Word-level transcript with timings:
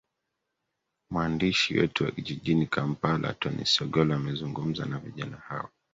mwandishi 1.09 1.79
wetu 1.79 2.03
wa 2.03 2.11
jijini 2.11 2.67
kampala 2.67 3.33
tony 3.33 3.65
sigolo 3.65 4.15
amezungumza 4.15 4.85
na 4.85 4.99
vijana 4.99 5.37
hao 5.37 5.69